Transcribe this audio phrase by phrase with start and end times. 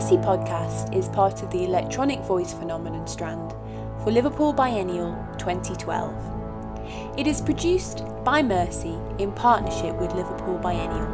[0.00, 3.52] Mercy podcast is part of the electronic voice phenomenon strand
[4.02, 7.18] for Liverpool Biennial 2012.
[7.18, 11.06] It is produced by Mercy in partnership with Liverpool Biennial.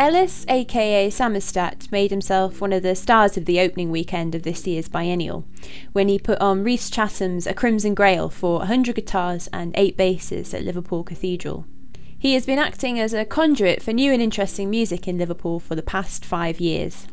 [0.00, 4.66] Ellis, aka Samizdat, made himself one of the stars of the opening weekend of this
[4.66, 5.44] year's biennial,
[5.92, 10.54] when he put on Rhys Chatham's A Crimson Grail for 100 guitars and 8 basses
[10.54, 11.66] at Liverpool Cathedral.
[12.18, 15.74] He has been acting as a conduit for new and interesting music in Liverpool for
[15.74, 17.06] the past five years.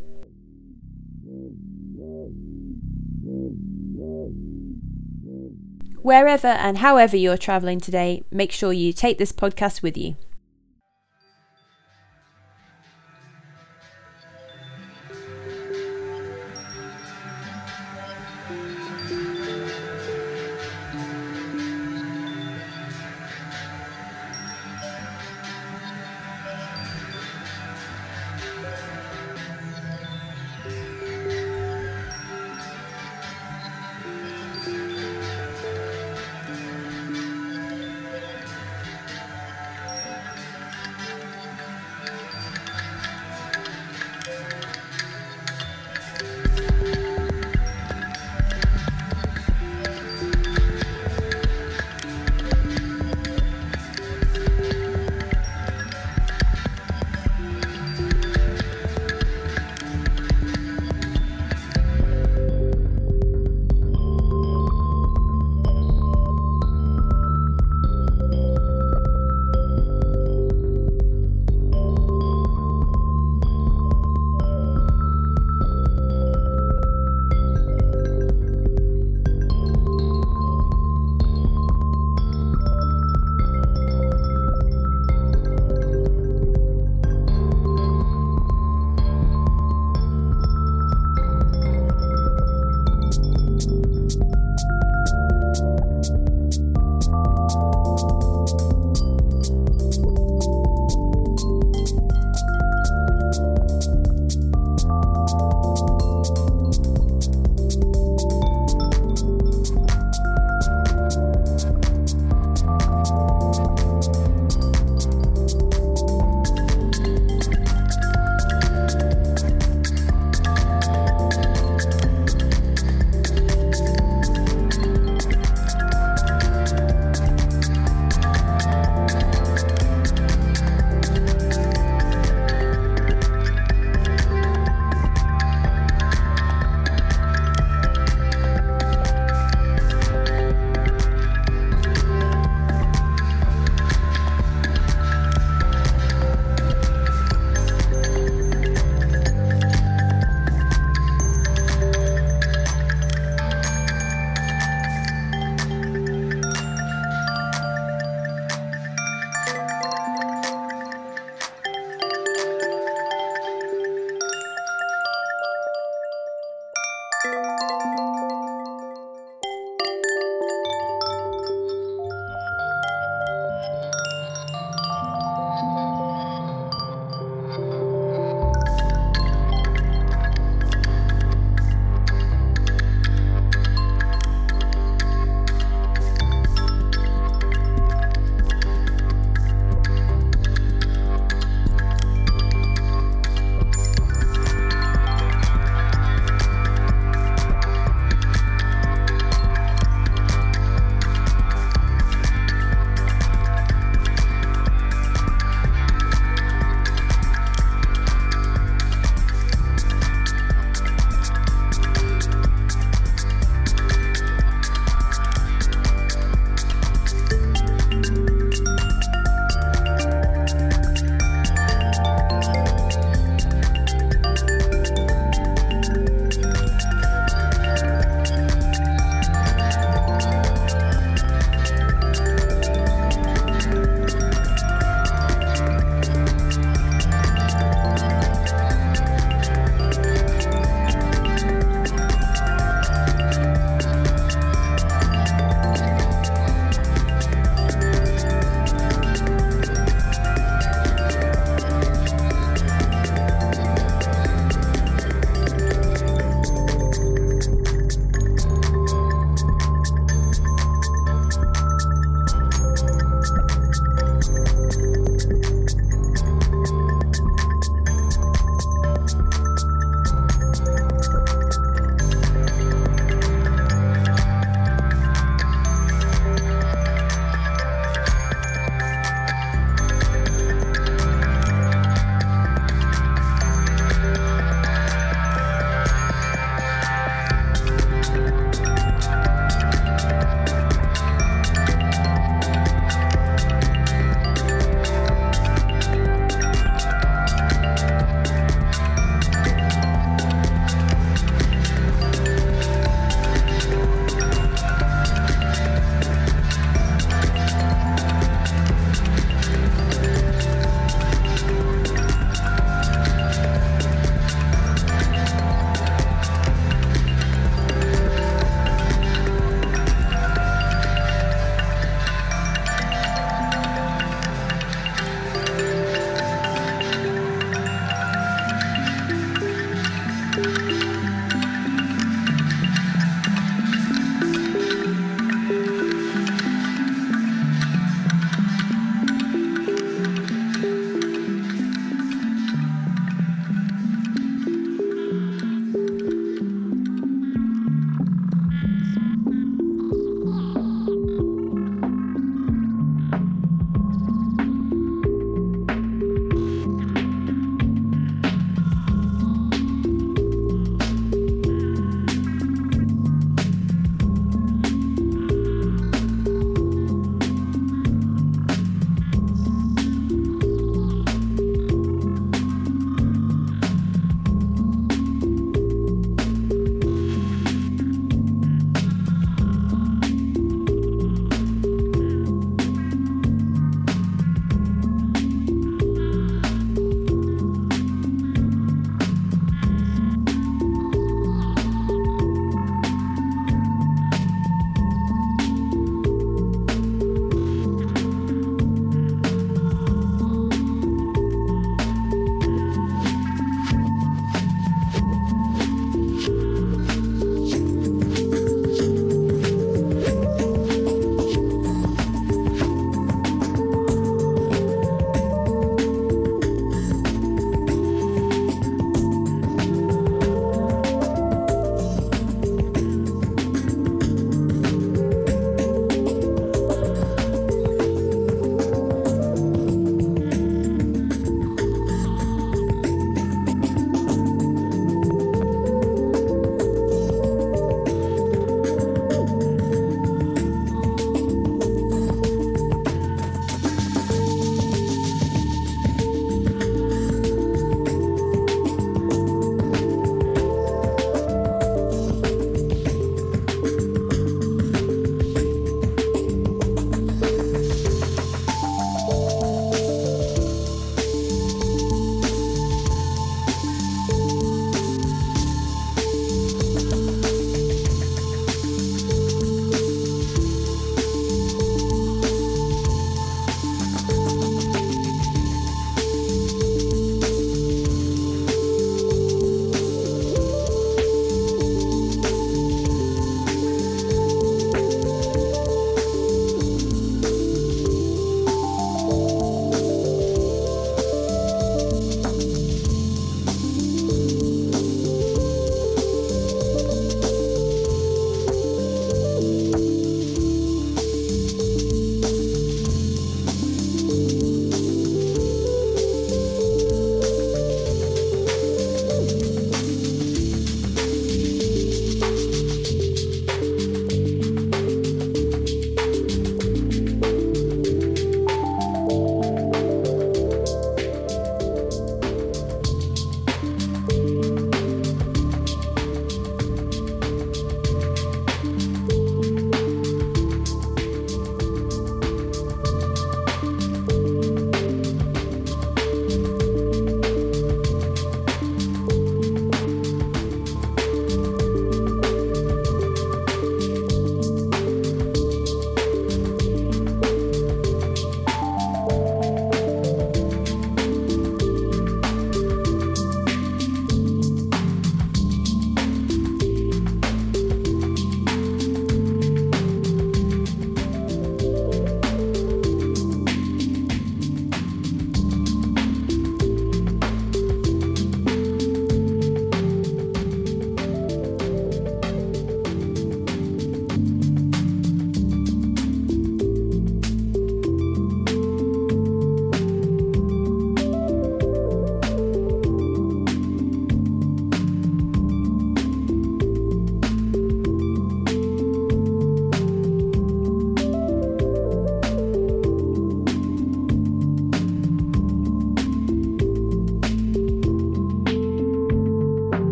[6.02, 10.16] Wherever and however you're travelling today, make sure you take this podcast with you.
[18.48, 18.77] Bye.